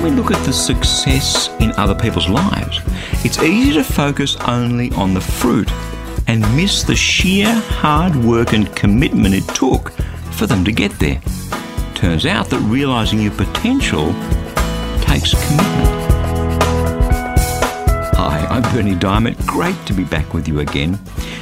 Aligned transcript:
When 0.00 0.14
we 0.14 0.22
look 0.22 0.32
at 0.32 0.42
the 0.46 0.52
success 0.54 1.50
in 1.60 1.72
other 1.72 1.94
people's 1.94 2.26
lives, 2.26 2.80
it's 3.22 3.38
easy 3.42 3.74
to 3.74 3.84
focus 3.84 4.34
only 4.48 4.90
on 4.92 5.12
the 5.12 5.20
fruit 5.20 5.70
and 6.26 6.40
miss 6.56 6.82
the 6.82 6.96
sheer 6.96 7.52
hard 7.52 8.16
work 8.16 8.54
and 8.54 8.74
commitment 8.74 9.34
it 9.34 9.46
took 9.48 9.90
for 10.32 10.46
them 10.46 10.64
to 10.64 10.72
get 10.72 10.90
there. 10.92 11.20
Turns 11.94 12.24
out 12.24 12.48
that 12.48 12.60
realizing 12.60 13.20
your 13.20 13.32
potential 13.32 14.06
takes 15.02 15.34
commitment. 15.34 16.12
Hi, 18.16 18.46
I'm 18.48 18.62
Berni 18.74 18.94
Dymet. 18.94 19.46
Great 19.46 19.76
to 19.84 19.92
be 19.92 20.04
back 20.04 20.32
with 20.32 20.48
you 20.48 20.60
again. 20.60 20.98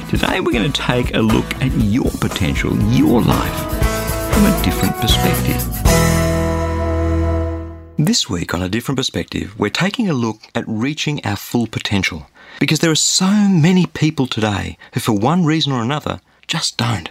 Today 0.09 0.41
we're 0.41 0.51
going 0.51 0.69
to 0.69 0.81
take 0.81 1.15
a 1.15 1.19
look 1.19 1.45
at 1.61 1.71
your 1.77 2.11
potential, 2.19 2.77
your 2.91 3.21
life, 3.21 4.33
from 4.33 4.45
a 4.47 4.61
different 4.65 4.97
perspective. 4.97 5.78
This 8.01 8.29
week, 8.29 8.53
on 8.53 8.61
a 8.61 8.69
different 8.69 8.95
perspective, 8.95 9.59
we're 9.59 9.69
taking 9.69 10.09
a 10.09 10.13
look 10.13 10.43
at 10.55 10.63
reaching 10.65 11.19
our 11.25 11.35
full 11.35 11.67
potential. 11.67 12.27
Because 12.57 12.79
there 12.79 12.91
are 12.91 12.95
so 12.95 13.29
many 13.29 13.87
people 13.87 14.25
today 14.25 14.77
who, 14.93 15.01
for 15.01 15.11
one 15.11 15.43
reason 15.43 15.73
or 15.73 15.81
another, 15.81 16.21
just 16.47 16.77
don't. 16.77 17.09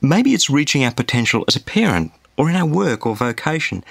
Maybe 0.00 0.32
it's 0.32 0.48
reaching 0.48 0.82
our 0.82 0.92
potential 0.94 1.44
as 1.46 1.56
a 1.56 1.60
parent 1.60 2.12
or 2.38 2.48
in 2.48 2.56
our 2.56 2.64
work 2.64 3.04
or 3.04 3.14
vocation. 3.14 3.84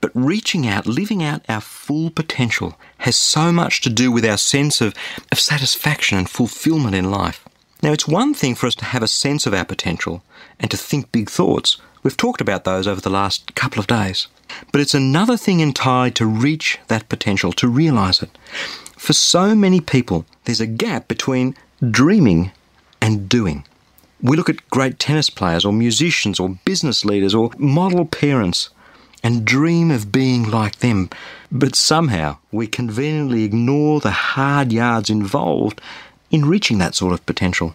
But 0.00 0.10
reaching 0.12 0.66
out, 0.66 0.88
living 0.88 1.22
out 1.22 1.44
our 1.48 1.60
full 1.60 2.10
potential 2.10 2.76
has 2.98 3.14
so 3.14 3.52
much 3.52 3.80
to 3.82 3.88
do 3.88 4.10
with 4.10 4.24
our 4.24 4.38
sense 4.38 4.80
of, 4.80 4.94
of 5.30 5.38
satisfaction 5.38 6.18
and 6.18 6.28
fulfillment 6.28 6.96
in 6.96 7.12
life. 7.12 7.44
Now, 7.80 7.92
it's 7.92 8.08
one 8.08 8.34
thing 8.34 8.56
for 8.56 8.66
us 8.66 8.74
to 8.74 8.86
have 8.86 9.04
a 9.04 9.06
sense 9.06 9.46
of 9.46 9.54
our 9.54 9.64
potential 9.64 10.24
and 10.58 10.68
to 10.72 10.76
think 10.76 11.12
big 11.12 11.30
thoughts. 11.30 11.76
We've 12.02 12.16
talked 12.16 12.40
about 12.40 12.64
those 12.64 12.88
over 12.88 13.00
the 13.00 13.08
last 13.08 13.54
couple 13.54 13.78
of 13.78 13.86
days. 13.86 14.26
But 14.70 14.80
it's 14.80 14.94
another 14.94 15.36
thing 15.36 15.60
entirely 15.60 16.10
to 16.12 16.26
reach 16.26 16.78
that 16.88 17.08
potential, 17.08 17.52
to 17.52 17.68
realize 17.68 18.22
it. 18.22 18.36
For 18.96 19.12
so 19.12 19.54
many 19.54 19.80
people, 19.80 20.24
there's 20.44 20.60
a 20.60 20.66
gap 20.66 21.08
between 21.08 21.56
dreaming 21.90 22.52
and 23.00 23.28
doing. 23.28 23.64
We 24.20 24.36
look 24.36 24.48
at 24.48 24.70
great 24.70 24.98
tennis 24.98 25.28
players 25.30 25.64
or 25.64 25.72
musicians 25.72 26.38
or 26.38 26.58
business 26.64 27.04
leaders 27.04 27.34
or 27.34 27.50
model 27.58 28.04
parents 28.04 28.70
and 29.24 29.44
dream 29.44 29.90
of 29.90 30.12
being 30.12 30.48
like 30.48 30.76
them, 30.76 31.10
but 31.50 31.76
somehow 31.76 32.38
we 32.50 32.66
conveniently 32.66 33.44
ignore 33.44 34.00
the 34.00 34.10
hard 34.10 34.72
yards 34.72 35.10
involved 35.10 35.80
in 36.30 36.44
reaching 36.44 36.78
that 36.78 36.94
sort 36.94 37.12
of 37.12 37.24
potential. 37.26 37.74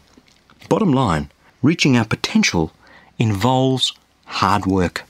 Bottom 0.69 0.91
line, 0.91 1.29
reaching 1.61 1.97
our 1.97 2.05
potential 2.05 2.71
involves 3.17 3.93
hard 4.25 4.65
work. 4.65 5.03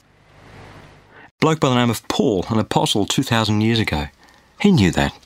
Bloke 1.40 1.60
by 1.60 1.68
the 1.68 1.76
name 1.76 1.88
of 1.88 2.06
Paul, 2.08 2.44
an 2.50 2.58
apostle 2.58 3.06
2,000 3.06 3.60
years 3.60 3.78
ago, 3.78 4.08
he 4.60 4.72
knew 4.72 4.90
that. 4.90 5.16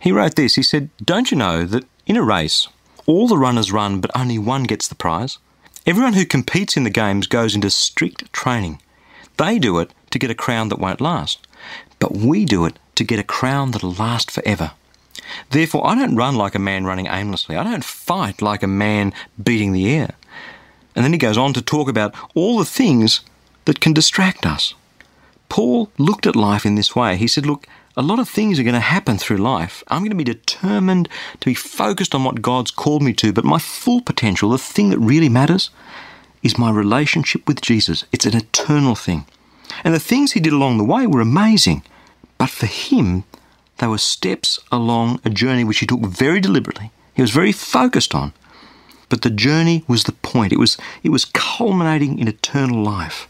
He 0.00 0.10
wrote 0.10 0.34
this 0.34 0.56
He 0.56 0.64
said, 0.64 0.90
Don't 0.96 1.30
you 1.30 1.36
know 1.36 1.64
that 1.64 1.84
in 2.06 2.16
a 2.16 2.24
race, 2.24 2.66
all 3.06 3.28
the 3.28 3.38
runners 3.38 3.70
run, 3.70 4.00
but 4.00 4.10
only 4.16 4.36
one 4.36 4.64
gets 4.64 4.88
the 4.88 4.96
prize? 4.96 5.38
Everyone 5.86 6.14
who 6.14 6.26
competes 6.26 6.76
in 6.76 6.82
the 6.82 6.90
games 6.90 7.28
goes 7.28 7.54
into 7.54 7.70
strict 7.70 8.32
training. 8.32 8.82
They 9.36 9.60
do 9.60 9.78
it 9.78 9.92
to 10.10 10.18
get 10.18 10.28
a 10.28 10.34
crown 10.34 10.70
that 10.70 10.80
won't 10.80 11.00
last, 11.00 11.46
but 12.00 12.16
we 12.16 12.44
do 12.44 12.64
it 12.64 12.76
to 12.96 13.04
get 13.04 13.20
a 13.20 13.24
crown 13.24 13.70
that'll 13.70 13.92
last 13.92 14.32
forever. 14.32 14.72
Therefore, 15.50 15.86
I 15.86 15.94
don't 15.94 16.16
run 16.16 16.34
like 16.34 16.56
a 16.56 16.58
man 16.58 16.84
running 16.84 17.06
aimlessly. 17.06 17.54
I 17.54 17.62
don't 17.62 17.84
fight 17.84 18.42
like 18.42 18.64
a 18.64 18.66
man 18.66 19.12
beating 19.40 19.70
the 19.72 19.88
air. 19.88 20.16
And 20.96 21.04
then 21.04 21.12
he 21.12 21.18
goes 21.18 21.38
on 21.38 21.52
to 21.52 21.62
talk 21.62 21.88
about 21.88 22.12
all 22.34 22.58
the 22.58 22.64
things 22.64 23.20
that 23.66 23.78
can 23.78 23.92
distract 23.92 24.46
us. 24.46 24.74
Paul 25.54 25.88
looked 25.98 26.26
at 26.26 26.34
life 26.34 26.66
in 26.66 26.74
this 26.74 26.96
way. 26.96 27.16
He 27.16 27.28
said, 27.28 27.46
Look, 27.46 27.68
a 27.96 28.02
lot 28.02 28.18
of 28.18 28.28
things 28.28 28.58
are 28.58 28.64
going 28.64 28.74
to 28.74 28.80
happen 28.80 29.18
through 29.18 29.36
life. 29.36 29.84
I'm 29.86 30.00
going 30.00 30.10
to 30.10 30.16
be 30.16 30.24
determined 30.24 31.08
to 31.38 31.44
be 31.46 31.54
focused 31.54 32.12
on 32.12 32.24
what 32.24 32.42
God's 32.42 32.72
called 32.72 33.04
me 33.04 33.12
to, 33.12 33.32
but 33.32 33.44
my 33.44 33.60
full 33.60 34.00
potential, 34.00 34.50
the 34.50 34.58
thing 34.58 34.90
that 34.90 34.98
really 34.98 35.28
matters, 35.28 35.70
is 36.42 36.58
my 36.58 36.72
relationship 36.72 37.46
with 37.46 37.60
Jesus. 37.60 38.04
It's 38.10 38.26
an 38.26 38.36
eternal 38.36 38.96
thing. 38.96 39.26
And 39.84 39.94
the 39.94 40.00
things 40.00 40.32
he 40.32 40.40
did 40.40 40.52
along 40.52 40.78
the 40.78 40.90
way 40.92 41.06
were 41.06 41.20
amazing. 41.20 41.84
But 42.36 42.50
for 42.50 42.66
him, 42.66 43.22
they 43.78 43.86
were 43.86 43.98
steps 43.98 44.58
along 44.72 45.20
a 45.24 45.30
journey 45.30 45.62
which 45.62 45.78
he 45.78 45.86
took 45.86 46.00
very 46.00 46.40
deliberately. 46.40 46.90
He 47.14 47.22
was 47.22 47.30
very 47.30 47.52
focused 47.52 48.12
on. 48.12 48.32
But 49.08 49.22
the 49.22 49.30
journey 49.30 49.84
was 49.86 50.02
the 50.02 50.18
point. 50.30 50.52
It 50.52 50.58
was, 50.58 50.76
it 51.04 51.10
was 51.10 51.24
culminating 51.26 52.18
in 52.18 52.26
eternal 52.26 52.82
life. 52.82 53.28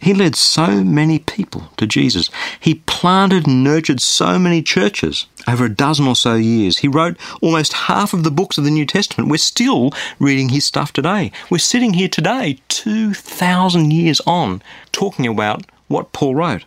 He 0.00 0.14
led 0.14 0.36
so 0.36 0.84
many 0.84 1.18
people 1.18 1.70
to 1.76 1.86
Jesus. 1.86 2.30
He 2.60 2.76
planted 2.86 3.46
and 3.46 3.64
nurtured 3.64 4.00
so 4.00 4.38
many 4.38 4.62
churches 4.62 5.26
over 5.48 5.64
a 5.64 5.74
dozen 5.74 6.06
or 6.06 6.14
so 6.14 6.34
years. 6.34 6.78
He 6.78 6.88
wrote 6.88 7.16
almost 7.40 7.72
half 7.72 8.14
of 8.14 8.22
the 8.22 8.30
books 8.30 8.58
of 8.58 8.64
the 8.64 8.70
New 8.70 8.86
Testament. 8.86 9.30
We're 9.30 9.38
still 9.38 9.90
reading 10.20 10.50
his 10.50 10.64
stuff 10.64 10.92
today. 10.92 11.32
We're 11.50 11.58
sitting 11.58 11.94
here 11.94 12.08
today, 12.08 12.58
2,000 12.68 13.92
years 13.92 14.20
on, 14.26 14.62
talking 14.92 15.26
about 15.26 15.66
what 15.88 16.12
Paul 16.12 16.36
wrote. 16.36 16.64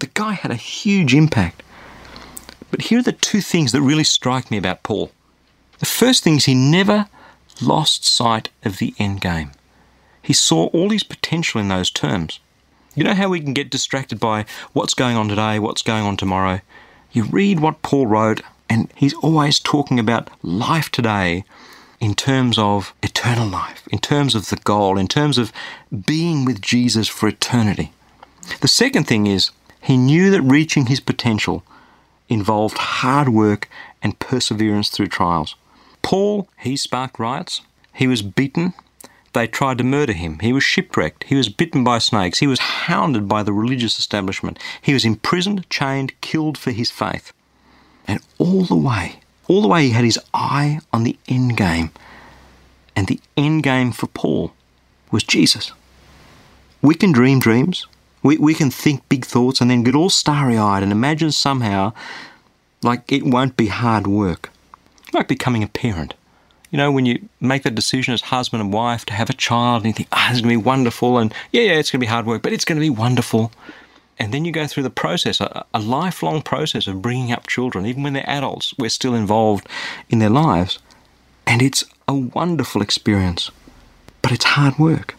The 0.00 0.10
guy 0.12 0.32
had 0.32 0.50
a 0.50 0.56
huge 0.56 1.14
impact. 1.14 1.62
But 2.70 2.82
here 2.82 2.98
are 2.98 3.02
the 3.02 3.12
two 3.12 3.40
things 3.40 3.70
that 3.70 3.82
really 3.82 4.04
strike 4.04 4.50
me 4.50 4.58
about 4.58 4.82
Paul. 4.82 5.12
The 5.78 5.86
first 5.86 6.24
thing 6.24 6.36
is 6.36 6.46
he 6.46 6.54
never 6.54 7.06
lost 7.62 8.04
sight 8.04 8.48
of 8.64 8.78
the 8.78 8.94
end 8.98 9.20
game. 9.20 9.52
He 10.20 10.32
saw 10.32 10.66
all 10.68 10.90
his 10.90 11.04
potential 11.04 11.60
in 11.60 11.68
those 11.68 11.90
terms. 11.90 12.40
You 12.94 13.02
know 13.02 13.14
how 13.14 13.28
we 13.28 13.40
can 13.40 13.54
get 13.54 13.70
distracted 13.70 14.20
by 14.20 14.44
what's 14.72 14.94
going 14.94 15.16
on 15.16 15.28
today, 15.28 15.58
what's 15.58 15.82
going 15.82 16.04
on 16.04 16.16
tomorrow? 16.16 16.60
You 17.10 17.24
read 17.24 17.58
what 17.58 17.82
Paul 17.82 18.06
wrote, 18.06 18.42
and 18.68 18.88
he's 18.94 19.14
always 19.14 19.58
talking 19.58 19.98
about 19.98 20.30
life 20.44 20.90
today 20.90 21.44
in 21.98 22.14
terms 22.14 22.56
of 22.56 22.94
eternal 23.02 23.48
life, 23.48 23.88
in 23.90 23.98
terms 23.98 24.36
of 24.36 24.48
the 24.48 24.56
goal, 24.56 24.96
in 24.96 25.08
terms 25.08 25.38
of 25.38 25.52
being 26.06 26.44
with 26.44 26.62
Jesus 26.62 27.08
for 27.08 27.28
eternity. 27.28 27.92
The 28.60 28.68
second 28.68 29.08
thing 29.08 29.26
is 29.26 29.50
he 29.80 29.96
knew 29.96 30.30
that 30.30 30.42
reaching 30.42 30.86
his 30.86 31.00
potential 31.00 31.64
involved 32.28 32.78
hard 32.78 33.28
work 33.28 33.68
and 34.02 34.18
perseverance 34.20 34.88
through 34.88 35.08
trials. 35.08 35.56
Paul, 36.02 36.48
he 36.58 36.76
sparked 36.76 37.18
riots. 37.18 37.62
He 37.92 38.06
was 38.06 38.22
beaten. 38.22 38.72
They 39.34 39.48
tried 39.48 39.78
to 39.78 39.84
murder 39.84 40.12
him. 40.12 40.38
He 40.38 40.52
was 40.52 40.62
shipwrecked. 40.62 41.24
He 41.24 41.34
was 41.34 41.48
bitten 41.48 41.82
by 41.82 41.98
snakes. 41.98 42.38
He 42.38 42.46
was 42.46 42.60
hounded 42.60 43.28
by 43.28 43.42
the 43.42 43.52
religious 43.52 43.98
establishment. 43.98 44.58
He 44.80 44.94
was 44.94 45.04
imprisoned, 45.04 45.68
chained, 45.68 46.18
killed 46.20 46.56
for 46.56 46.70
his 46.70 46.90
faith. 46.90 47.32
And 48.06 48.20
all 48.38 48.62
the 48.64 48.76
way, 48.76 49.20
all 49.48 49.60
the 49.60 49.68
way, 49.68 49.84
he 49.84 49.90
had 49.90 50.04
his 50.04 50.20
eye 50.32 50.78
on 50.92 51.02
the 51.02 51.18
end 51.26 51.56
game. 51.56 51.90
And 52.94 53.08
the 53.08 53.20
end 53.36 53.64
game 53.64 53.90
for 53.90 54.06
Paul 54.06 54.52
was 55.10 55.24
Jesus. 55.24 55.72
We 56.80 56.94
can 56.94 57.10
dream 57.10 57.40
dreams. 57.40 57.88
We, 58.22 58.38
we 58.38 58.54
can 58.54 58.70
think 58.70 59.08
big 59.08 59.24
thoughts 59.24 59.60
and 59.60 59.68
then 59.68 59.82
get 59.82 59.96
all 59.96 60.10
starry 60.10 60.56
eyed 60.56 60.82
and 60.84 60.92
imagine 60.92 61.32
somehow 61.32 61.92
like 62.82 63.10
it 63.10 63.24
won't 63.24 63.56
be 63.56 63.66
hard 63.66 64.06
work 64.06 64.50
like 65.12 65.28
becoming 65.28 65.62
a 65.62 65.68
parent. 65.68 66.14
You 66.74 66.78
know, 66.78 66.90
when 66.90 67.06
you 67.06 67.28
make 67.40 67.62
that 67.62 67.76
decision 67.76 68.14
as 68.14 68.20
husband 68.20 68.60
and 68.60 68.72
wife 68.72 69.04
to 69.04 69.12
have 69.12 69.30
a 69.30 69.32
child 69.32 69.84
and 69.84 69.86
you 69.86 69.92
think, 69.92 70.08
ah, 70.10 70.26
oh, 70.26 70.32
it's 70.32 70.40
going 70.40 70.52
to 70.52 70.60
be 70.60 70.64
wonderful, 70.64 71.18
and 71.18 71.32
yeah, 71.52 71.62
yeah, 71.62 71.74
it's 71.74 71.92
going 71.92 72.00
to 72.00 72.04
be 72.04 72.10
hard 72.10 72.26
work, 72.26 72.42
but 72.42 72.52
it's 72.52 72.64
going 72.64 72.74
to 72.74 72.80
be 72.80 72.90
wonderful. 72.90 73.52
And 74.18 74.34
then 74.34 74.44
you 74.44 74.50
go 74.50 74.66
through 74.66 74.82
the 74.82 74.90
process, 74.90 75.40
a, 75.40 75.64
a 75.72 75.78
lifelong 75.78 76.42
process 76.42 76.88
of 76.88 77.00
bringing 77.00 77.30
up 77.30 77.46
children. 77.46 77.86
Even 77.86 78.02
when 78.02 78.12
they're 78.14 78.28
adults, 78.28 78.74
we're 78.76 78.88
still 78.88 79.14
involved 79.14 79.68
in 80.10 80.18
their 80.18 80.30
lives. 80.30 80.80
And 81.46 81.62
it's 81.62 81.84
a 82.08 82.14
wonderful 82.16 82.82
experience, 82.82 83.52
but 84.20 84.32
it's 84.32 84.44
hard 84.44 84.76
work. 84.76 85.14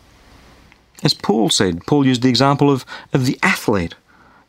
As 1.06 1.13
Paul 1.13 1.50
said, 1.50 1.88
Paul 1.88 2.06
used 2.06 2.22
the 2.22 2.28
example 2.28 2.69
of, 2.69 2.86
of 3.13 3.25
the 3.25 3.40
athlete 3.42 3.96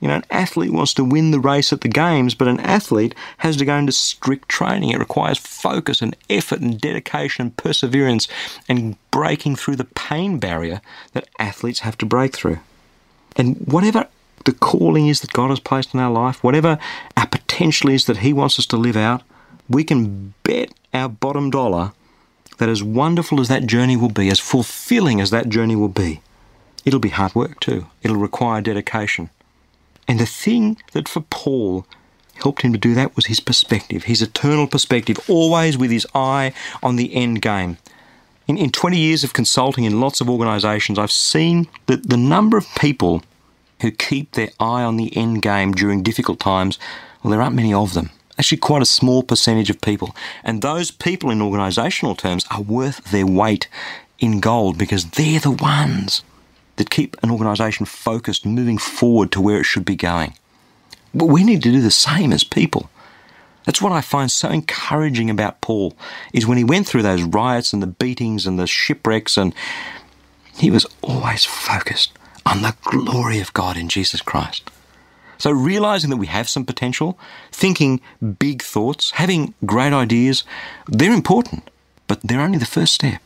you 0.01 0.09
know, 0.09 0.15
an 0.15 0.25
athlete 0.31 0.73
wants 0.73 0.93
to 0.95 1.05
win 1.05 1.31
the 1.31 1.41
race 1.41 1.73
at 1.73 1.81
the 1.81 1.89
games, 1.89 2.35
but 2.35 2.49
an 2.49 2.61
athlete 2.61 3.15
has 3.39 3.57
to 3.57 3.65
go 3.65 3.77
into 3.77 3.93
strict 3.93 4.49
training. 4.49 4.91
It 4.91 4.99
requires 4.99 5.39
focus 5.39 6.03
and 6.03 6.15
effort 6.29 6.61
and 6.61 6.81
dedication 6.81 7.47
and 7.47 7.57
perseverance 7.57 8.29
and 8.69 8.97
breaking 9.11 9.57
through 9.57 9.77
the 9.77 9.85
pain 9.85 10.39
barrier 10.39 10.83
that 11.13 11.29
athletes 11.39 11.81
have 11.81 11.97
to 11.99 12.07
break 12.07 12.35
through. 12.37 12.59
And 13.37 13.57
whatever 13.67 14.07
the 14.45 14.53
calling 14.53 15.09
is 15.09 15.21
that 15.21 15.33
God 15.33 15.51
has 15.51 15.61
placed 15.61 15.95
in 15.95 16.01
our 16.01 16.11
life, 16.11 16.45
whatever 16.45 16.79
our 17.17 17.27
potential 17.27 17.91
is 17.91 18.05
that 18.05 18.19
He 18.19 18.33
wants 18.33 18.59
us 18.59 18.67
to 18.67 18.77
live 18.77 18.97
out, 18.97 19.23
we 19.69 19.83
can 19.83 20.35
bet 20.43 20.73
our 20.93 21.09
bottom 21.09 21.51
dollar 21.51 21.93
that 22.59 22.69
as 22.69 22.83
wonderful 22.83 23.41
as 23.41 23.49
that 23.49 23.67
journey 23.67 23.97
will 23.97 24.11
be, 24.11 24.29
as 24.29 24.41
fulfilling 24.41 25.21
as 25.21 25.31
that 25.31 25.49
journey 25.49 25.77
will 25.77 25.89
be, 25.89 26.21
it'll 26.85 27.01
be 27.01 27.11
hard 27.11 27.35
work 27.35 27.61
too. 27.61 27.87
It'll 28.03 28.17
require 28.17 28.61
dedication. 28.61 29.31
And 30.09 30.21
the 30.21 30.27
thing 30.27 30.79
that 30.93 31.09
for 31.09 31.21
Paul 31.21 31.87
helped 32.43 32.63
him 32.63 32.73
to 32.73 32.79
do 32.79 32.95
that 32.95 33.17
was 33.17 33.27
his 33.27 33.41
perspective, 33.41 34.05
his 34.05 34.23
eternal 34.23 34.67
perspective, 34.67 35.19
always 35.29 35.77
with 35.77 35.91
his 35.91 36.07
eye 36.15 36.53
on 36.83 36.97
the 36.97 37.15
end 37.15 37.43
game. 37.43 37.79
In, 38.47 38.57
in 38.57 38.71
20 38.71 38.97
years 38.97 39.25
of 39.25 39.33
consulting 39.33 39.85
in 39.85 40.01
lots 40.01 40.21
of 40.21 40.31
organisations, 40.31 40.99
I've 40.99 41.11
seen 41.11 41.67
that 41.87 42.09
the 42.09 42.17
number 42.17 42.57
of 42.57 42.67
people 42.79 43.23
who 43.81 43.91
keep 43.91 44.33
their 44.33 44.51
eye 44.61 44.83
on 44.83 44.97
the 44.97 45.15
end 45.17 45.43
game 45.43 45.73
during 45.73 46.03
difficult 46.03 46.39
times, 46.39 46.79
well, 47.23 47.31
there 47.31 47.43
aren't 47.43 47.57
many 47.57 47.75
of 47.75 47.95
them. 47.95 48.11
Actually, 48.39 48.59
quite 48.59 48.83
a 48.83 48.87
small 48.87 49.23
percentage 49.23 49.71
of 49.71 49.81
people. 49.81 50.15
And 50.45 50.61
those 50.61 50.91
people, 50.91 51.31
in 51.31 51.39
organisational 51.41 52.17
terms, 52.17 52.45
are 52.51 52.61
worth 52.61 53.11
their 53.11 53.27
weight 53.27 53.67
in 54.19 54.41
gold 54.41 54.79
because 54.79 55.11
they're 55.11 55.41
the 55.41 55.51
ones 55.51 56.23
that 56.77 56.91
keep 56.91 57.17
an 57.23 57.31
organisation 57.31 57.87
focused, 57.87 58.47
moving 58.47 58.79
forward 58.79 59.33
to 59.33 59.41
where 59.41 59.61
it 59.61 59.65
should 59.65 59.85
be 59.85 59.97
going. 59.97 60.35
But 61.15 61.27
we 61.27 61.45
need 61.45 61.63
to 61.63 61.73
do 61.73 61.81
the 61.81 61.91
same 61.91 62.33
as 62.33 62.45
people. 62.45 62.91
That's 63.65 63.83
what 63.83 63.93
I 63.93 64.01
find 64.01 64.31
so 64.31 64.49
encouraging 64.49 65.29
about 65.29 65.61
Paul 65.61 65.97
is 66.33 66.47
when 66.47 66.59
he 66.59 66.65
went 66.65 66.87
through 66.87 67.03
those 67.03 67.23
riots 67.23 67.73
and 67.73 67.83
the 67.83 67.89
beatings 67.89 68.47
and 68.47 68.59
the 68.59 68.67
shipwrecks 68.67 69.37
and 69.37 69.55
he 70.57 70.71
was 70.71 70.87
always 71.03 71.45
focused 71.45 72.13
on 72.47 72.63
the 72.63 72.77
glory 72.83 73.41
of 73.41 73.53
God 73.53 73.77
in 73.77 73.89
Jesus 73.89 74.23
Christ. 74.23 74.71
So 75.39 75.51
realizing 75.51 76.11
that 76.11 76.17
we 76.17 76.29
have 76.29 76.49
some 76.49 76.65
potential, 76.65 77.19
thinking 77.53 78.01
big 78.39 78.63
thoughts, 78.63 79.11
having 79.13 79.53
great 79.67 79.93
ideas, 79.93 80.45
they're 80.87 81.13
important, 81.13 81.69
but 82.07 82.21
they're 82.23 82.41
only 82.41 82.59
the 82.59 82.67
first 82.67 82.95
step. 82.95 83.21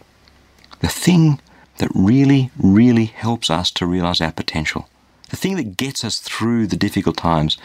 The 0.81 0.89
thing 0.89 1.41
that 1.81 1.91
really, 1.95 2.51
really 2.59 3.07
helps 3.07 3.51
us 3.51 3.71
to 3.73 3.87
realize 3.87 4.21
our 4.21 4.33
potential, 4.33 4.89
the 5.31 5.37
thing 5.37 5.57
that 5.57 5.77
gets 5.77 6.05
us 6.05 6.19
through 6.19 6.67
the 6.67 6.77
difficult 6.77 7.17
times, 7.17 7.57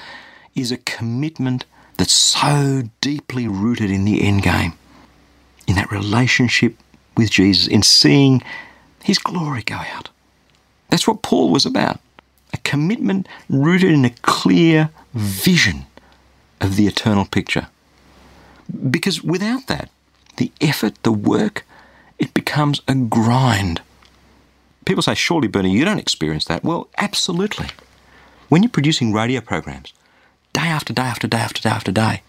is 0.56 0.72
a 0.72 0.78
commitment 0.78 1.66
that's 1.98 2.14
so 2.14 2.84
deeply 3.02 3.48
rooted 3.48 3.92
in 3.92 4.06
the 4.06 4.26
end 4.26 4.42
game, 4.42 4.74
in 5.68 5.76
that 5.76 5.92
relationship 5.92 6.76
with 7.18 7.30
Jesus, 7.30 7.68
in 7.68 7.84
seeing 7.84 8.42
his 9.04 9.20
glory 9.20 9.64
go 9.64 9.76
out. 9.76 10.10
That's 10.90 11.08
what 11.08 11.22
Paul 11.22 11.52
was 11.52 11.66
about 11.66 12.00
a 12.54 12.58
commitment 12.60 13.28
rooted 13.50 13.92
in 13.92 14.06
a 14.06 14.16
clear 14.22 14.90
vision 15.14 15.86
of 16.62 16.78
the 16.78 16.88
eternal 16.88 17.26
picture. 17.26 17.68
Because 18.90 19.22
without 19.22 19.68
that, 19.68 19.90
the 20.38 20.54
effort, 20.62 21.04
the 21.04 21.12
work, 21.12 21.66
it 22.18 22.34
becomes 22.34 22.82
a 22.88 22.96
grind. 22.96 23.82
People 24.86 25.04
say, 25.04 25.16
surely, 25.16 25.48
Berni, 25.48 25.72
you 25.72 25.84
don't 25.84 26.00
experience 26.00 26.46
that. 26.46 26.64
Well, 26.64 26.88
absolutely. 26.98 27.68
When 28.50 28.64
you're 28.64 28.70
producing 28.70 29.14
radio 29.14 29.42
programs, 29.42 29.94
day 30.54 30.62
after 30.62 30.94
day 30.94 31.04
after 31.04 31.28
day 31.28 31.40
after 31.40 31.62
day 31.62 31.70
after 31.70 31.92
day, 31.92 32.22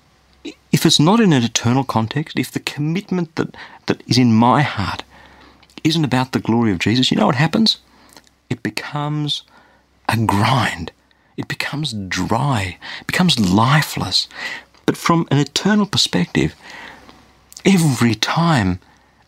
if 0.73 0.87
it's 0.87 1.01
not 1.01 1.21
in 1.21 1.33
an 1.33 1.43
eternal 1.43 1.85
context, 1.85 2.39
if 2.39 2.51
the 2.51 2.61
commitment 2.61 3.35
that, 3.37 3.55
that 3.87 4.03
is 4.07 4.19
in 4.19 4.33
my 4.35 4.63
heart 4.63 5.03
isn't 5.85 6.05
about 6.05 6.33
the 6.33 6.41
glory 6.41 6.73
of 6.73 6.79
Jesus, 6.79 7.11
you 7.11 7.17
know 7.17 7.27
what 7.27 7.35
happens? 7.35 7.79
It 8.49 8.63
becomes 8.63 9.43
a 10.09 10.17
grind. 10.17 10.93
It 11.37 11.49
becomes 11.49 11.93
dry, 11.93 12.79
it 13.01 13.07
becomes 13.07 13.39
lifeless. 13.39 14.27
But 14.87 14.97
from 14.97 15.29
an 15.31 15.39
eternal 15.39 15.87
perspective, 15.87 16.55
every 17.65 18.15
time 18.15 18.81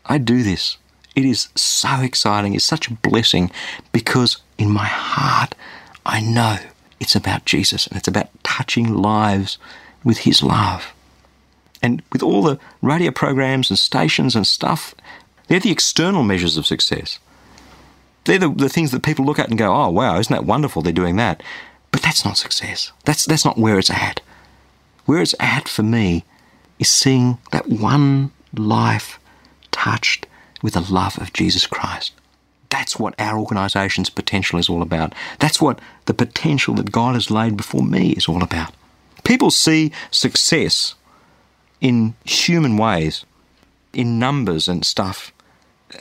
I 0.05 0.17
do 0.17 0.41
this, 0.41 0.77
it 1.15 1.25
is 1.25 1.49
so 1.55 2.01
exciting. 2.01 2.53
It's 2.53 2.65
such 2.65 2.87
a 2.87 2.93
blessing 2.93 3.51
because 3.91 4.37
in 4.57 4.69
my 4.69 4.85
heart, 4.85 5.55
I 6.05 6.21
know 6.21 6.57
it's 6.99 7.15
about 7.15 7.45
Jesus 7.45 7.87
and 7.87 7.97
it's 7.97 8.07
about 8.07 8.29
touching 8.43 8.93
lives 8.93 9.57
with 10.03 10.19
His 10.19 10.43
love. 10.43 10.93
And 11.81 12.01
with 12.11 12.21
all 12.21 12.41
the 12.41 12.59
radio 12.81 13.11
programs 13.11 13.69
and 13.69 13.79
stations 13.79 14.35
and 14.35 14.45
stuff, 14.45 14.93
they're 15.47 15.59
the 15.59 15.71
external 15.71 16.23
measures 16.23 16.57
of 16.57 16.65
success. 16.65 17.19
They're 18.25 18.39
the, 18.39 18.49
the 18.49 18.69
things 18.69 18.91
that 18.91 19.03
people 19.03 19.25
look 19.25 19.39
at 19.39 19.49
and 19.49 19.57
go, 19.57 19.73
oh, 19.73 19.89
wow, 19.89 20.19
isn't 20.19 20.33
that 20.33 20.45
wonderful? 20.45 20.81
They're 20.81 20.93
doing 20.93 21.15
that. 21.15 21.41
But 21.91 22.01
that's 22.01 22.23
not 22.25 22.37
success. 22.37 22.91
That's, 23.05 23.25
that's 23.25 23.45
not 23.45 23.57
where 23.57 23.79
it's 23.79 23.89
at. 23.89 24.21
Where 25.05 25.21
it's 25.21 25.35
at 25.39 25.67
for 25.67 25.83
me 25.83 26.25
is 26.77 26.89
seeing 26.89 27.39
that 27.51 27.67
one 27.67 28.31
life 28.53 29.19
touched 29.71 30.27
with 30.61 30.73
the 30.73 30.93
love 30.93 31.17
of 31.19 31.33
Jesus 31.33 31.65
Christ. 31.65 32.13
That's 32.69 32.99
what 32.99 33.15
our 33.19 33.37
organisation's 33.37 34.09
potential 34.09 34.59
is 34.59 34.69
all 34.69 34.81
about. 34.81 35.13
That's 35.39 35.61
what 35.61 35.79
the 36.05 36.13
potential 36.13 36.75
that 36.75 36.91
God 36.91 37.15
has 37.15 37.31
laid 37.31 37.57
before 37.57 37.83
me 37.83 38.11
is 38.11 38.27
all 38.27 38.43
about. 38.43 38.73
People 39.23 39.51
see 39.51 39.91
success 40.11 40.95
in 41.81 42.15
human 42.25 42.77
ways, 42.77 43.25
in 43.93 44.19
numbers 44.19 44.67
and 44.67 44.85
stuff. 44.85 45.31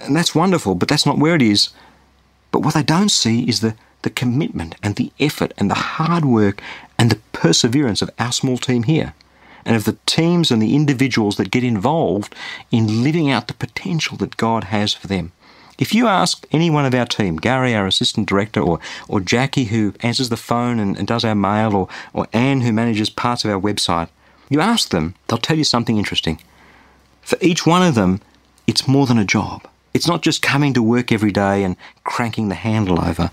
And 0.01 0.15
that's 0.15 0.35
wonderful, 0.35 0.75
but 0.75 0.89
that's 0.89 1.07
not 1.07 1.19
where 1.19 1.35
it 1.35 1.43
is. 1.43 1.71
But 2.51 2.61
what 2.61 2.75
they 2.75 2.83
don't 2.83 3.11
see 3.11 3.49
is 3.49 3.61
the, 3.61 3.75
the 4.03 4.11
commitment 4.11 4.75
and 4.83 4.97
the 4.97 5.13
effort 5.19 5.53
and 5.57 5.71
the 5.71 5.75
hard 5.75 6.25
work 6.25 6.61
and 6.99 7.11
the 7.11 7.21
perseverance 7.33 8.03
of 8.03 8.11
our 8.19 8.33
small 8.33 8.59
team 8.59 8.83
here 8.83 9.15
and 9.65 9.77
of 9.77 9.85
the 9.85 9.97
teams 10.07 10.51
and 10.51 10.61
the 10.61 10.75
individuals 10.75 11.37
that 11.37 11.51
get 11.51 11.65
involved 11.65 12.35
in 12.71 13.03
living 13.03 13.31
out 13.31 13.49
the 13.49 13.55
potential 13.55 14.17
that 14.19 14.37
God 14.37 14.65
has 14.65 14.95
for 14.95 15.07
them. 15.07 15.33
If 15.79 15.95
you 15.95 16.09
ask 16.09 16.45
any 16.51 16.71
one 16.71 16.85
of 16.85 16.95
our 16.95 17.07
team, 17.07 17.37
Gary, 17.37 17.75
our 17.75 17.87
assistant 17.87 18.29
director, 18.29 18.61
or, 18.61 18.81
or 19.07 19.21
Jackie, 19.21 19.65
who 19.65 19.95
answers 20.01 20.29
the 20.29 20.37
phone 20.37 20.81
and, 20.81 20.97
and 20.99 21.07
does 21.07 21.25
our 21.25 21.37
mail, 21.37 21.75
or, 21.77 21.89
or 22.13 22.27
Anne, 22.33 22.63
who 22.63 22.73
manages 22.73 23.11
parts 23.11 23.45
of 23.45 23.51
our 23.51 23.61
website, 23.61 24.09
you 24.49 24.61
ask 24.61 24.91
them, 24.91 25.15
they'll 25.29 25.39
tell 25.39 25.57
you 25.57 25.65
something 25.65 25.97
interesting. 25.97 26.41
For 27.23 27.39
each 27.41 27.65
one 27.65 27.83
of 27.83 27.95
them, 27.95 28.21
it's 28.67 28.89
more 28.89 29.07
than 29.07 29.19
a 29.19 29.25
job. 29.25 29.69
It's 29.95 30.09
not 30.09 30.23
just 30.23 30.43
coming 30.43 30.75
to 30.75 30.83
work 30.83 31.13
every 31.13 31.33
day 31.33 31.63
and 31.63 31.77
cranking 32.05 32.49
the 32.49 32.55
handle 32.55 33.01
over. 33.01 33.31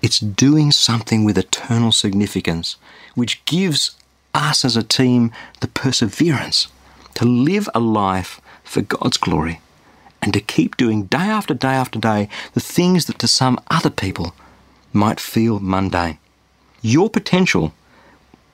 It's 0.00 0.18
doing 0.18 0.72
something 0.72 1.24
with 1.24 1.38
eternal 1.38 1.92
significance, 1.92 2.76
which 3.14 3.44
gives 3.44 3.96
us 4.34 4.64
as 4.64 4.76
a 4.76 4.82
team 4.82 5.32
the 5.60 5.68
perseverance 5.68 6.68
to 7.14 7.24
live 7.24 7.68
a 7.74 7.80
life 7.80 8.40
for 8.64 8.82
God's 8.82 9.16
glory 9.16 9.60
and 10.22 10.32
to 10.32 10.40
keep 10.40 10.76
doing 10.76 11.04
day 11.04 11.18
after 11.18 11.52
day 11.54 11.74
after 11.74 11.98
day 11.98 12.28
the 12.54 12.60
things 12.60 13.06
that 13.06 13.18
to 13.18 13.28
some 13.28 13.60
other 13.70 13.90
people 13.90 14.34
might 14.92 15.20
feel 15.20 15.58
mundane. 15.60 16.18
Your 16.80 17.10
potential, 17.10 17.72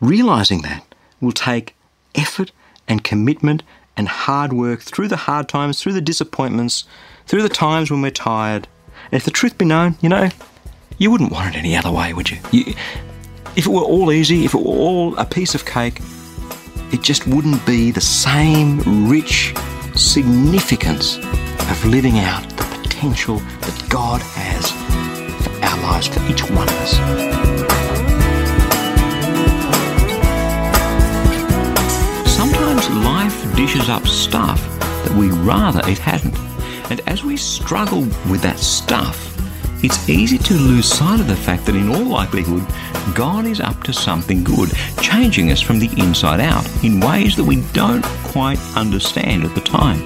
realizing 0.01 0.63
that, 0.63 0.85
will 1.21 1.33
take 1.33 1.75
effort 2.15 2.53
and 2.87 3.05
commitment 3.05 3.63
and 3.97 4.09
hard 4.09 4.53
work 4.53 4.81
through 4.81 5.09
the 5.09 5.17
hard 5.17 5.49
times, 5.49 5.83
through 5.83 5.93
the 5.93 6.01
disappointments, 6.01 6.85
through 7.27 7.43
the 7.43 7.49
times 7.49 7.91
when 7.91 8.01
we're 8.01 8.11
tired. 8.11 8.69
And 9.11 9.15
if 9.15 9.25
the 9.25 9.31
truth 9.31 9.59
be 9.59 9.65
known, 9.65 9.97
you 10.01 10.09
know, 10.09 10.31
you 10.97 11.11
wouldn't 11.11 11.33
want 11.33 11.55
it 11.55 11.59
any 11.59 11.77
other 11.77 11.91
way, 11.91 12.13
would 12.13 12.31
you? 12.31 12.39
you? 12.53 12.75
If 13.59 13.67
it 13.67 13.71
were 13.71 13.83
all 13.83 14.13
easy, 14.13 14.45
if 14.45 14.55
it 14.55 14.61
were 14.61 14.71
all 14.71 15.19
a 15.19 15.25
piece 15.25 15.57
of 15.57 15.67
cake, 15.67 15.99
it 16.93 17.03
just 17.03 17.27
wouldn't 17.27 17.67
be 17.67 17.91
the 17.91 18.01
same 18.01 19.09
rich 19.09 19.53
significance 19.97 21.17
of 21.17 21.85
living 21.85 22.21
out 22.21 22.49
the 22.51 22.63
potential 22.85 23.39
that 23.39 23.87
God 23.89 24.23
has 24.23 24.71
for 25.43 25.51
our 25.65 25.83
lives, 25.83 26.07
for 26.07 26.25
each 26.31 26.43
one 26.53 26.69
of 26.69 26.75
us. 26.75 26.93
Sometimes 32.33 32.89
life 33.05 33.57
dishes 33.57 33.89
up 33.89 34.07
stuff 34.07 34.63
that 34.79 35.17
we 35.19 35.33
rather 35.33 35.81
it 35.91 35.99
hadn't. 35.99 36.39
And 36.93 37.01
as 37.09 37.25
we 37.25 37.37
struggle 37.37 38.03
with 38.31 38.41
that 38.43 38.61
stuff, 38.61 39.28
it's 39.83 40.09
easy 40.09 40.39
to 40.39 40.55
lose 40.55 40.93
sight 40.93 41.21
of 41.21 41.29
the 41.29 41.37
fact 41.37 41.67
that 41.67 41.77
in 41.77 41.89
all 41.89 42.05
likelihood, 42.05 42.67
God 43.15 43.47
is 43.47 43.61
up 43.61 43.83
to 43.85 43.93
something 43.93 44.43
good, 44.43 44.71
changing 45.01 45.53
us 45.53 45.61
from 45.61 45.79
the 45.79 45.91
inside 45.97 46.41
out 46.41 46.67
in 46.83 47.01
ways 47.01 47.37
that 47.37 47.45
we 47.45 47.63
don't 47.73 48.05
quite 48.25 48.59
understand 48.77 49.45
at 49.45 49.55
the 49.55 49.61
time. 49.61 50.05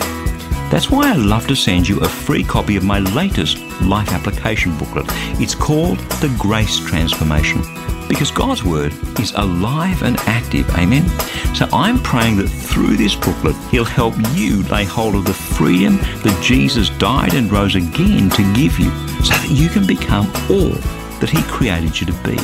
That's 0.73 0.91
why 0.91 1.11
I 1.11 1.17
love 1.17 1.47
to 1.49 1.55
send 1.55 1.87
you 1.87 2.01
a 2.01 2.09
free 2.09 2.43
copy 2.43 2.77
of 2.77 2.83
my 2.83 2.99
latest 2.99 3.59
life 3.83 4.11
application 4.11 4.75
booklet. 4.79 5.05
It's 5.39 5.55
called 5.55 5.99
The 6.23 6.35
Grace 6.39 6.79
Transformation 6.79 7.61
because 8.09 8.31
God's 8.31 8.65
Word 8.65 8.95
is 9.21 9.33
alive 9.33 10.03
and 10.03 10.17
active. 10.21 10.67
Amen. 10.71 11.07
So 11.55 11.69
I'm 11.75 11.99
praying 11.99 12.39
that 12.39 12.49
through 12.49 12.97
this 12.97 13.15
booklet, 13.15 13.55
He'll 13.71 13.85
help 13.85 14.15
you 14.33 14.63
lay 14.63 14.85
hold 14.85 15.15
of 15.15 15.27
the 15.27 15.35
freedom 15.35 15.99
that 15.99 16.43
Jesus 16.43 16.89
died 16.89 17.35
and 17.35 17.53
rose 17.53 17.75
again 17.75 18.31
to 18.31 18.55
give 18.55 18.79
you 18.79 18.91
so 19.23 19.35
that 19.35 19.51
you 19.51 19.69
can 19.69 19.87
become 19.87 20.27
all 20.49 20.73
that 21.21 21.29
He 21.29 21.43
created 21.43 22.01
you 22.01 22.07
to 22.07 22.15
be. 22.25 22.39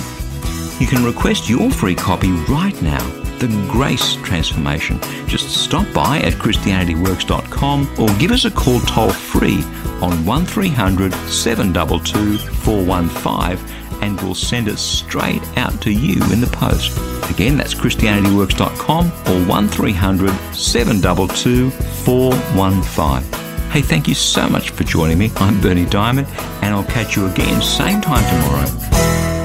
You 0.84 0.86
can 0.86 1.02
request 1.02 1.48
your 1.48 1.70
free 1.70 1.94
copy 1.94 2.30
right 2.30 2.78
now. 2.82 3.27
The 3.38 3.68
Grace 3.70 4.16
Transformation. 4.16 5.00
Just 5.26 5.50
stop 5.50 5.92
by 5.92 6.18
at 6.18 6.34
ChristianityWorks.com 6.34 7.94
or 7.98 8.08
give 8.18 8.32
us 8.32 8.44
a 8.44 8.50
call 8.50 8.80
toll 8.80 9.10
free 9.10 9.62
on 10.02 10.24
1300 10.24 11.12
722 11.28 12.38
415 12.38 13.78
and 14.02 14.20
we'll 14.20 14.34
send 14.34 14.68
it 14.68 14.78
straight 14.78 15.42
out 15.56 15.80
to 15.82 15.92
you 15.92 16.22
in 16.32 16.40
the 16.40 16.50
post. 16.52 16.96
Again, 17.30 17.56
that's 17.56 17.74
ChristianityWorks.com 17.74 19.06
or 19.06 19.48
1300 19.48 20.30
722 20.54 21.70
415. 21.70 23.70
Hey, 23.70 23.82
thank 23.82 24.08
you 24.08 24.14
so 24.14 24.48
much 24.48 24.70
for 24.70 24.84
joining 24.84 25.18
me. 25.18 25.30
I'm 25.36 25.60
Berni 25.60 25.84
Dymet, 25.84 26.26
and 26.62 26.74
I'll 26.74 26.84
catch 26.84 27.16
you 27.16 27.26
again 27.26 27.60
same 27.60 28.00
time 28.00 28.24
tomorrow 28.24 28.64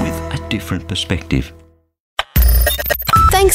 with 0.02 0.40
a 0.40 0.48
different 0.48 0.88
perspective. 0.88 1.52